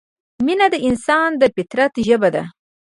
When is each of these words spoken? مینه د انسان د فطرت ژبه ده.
مینه 0.45 0.67
د 0.73 0.75
انسان 0.87 1.29
د 1.41 1.43
فطرت 1.55 1.93
ژبه 2.07 2.29
ده. 2.35 2.43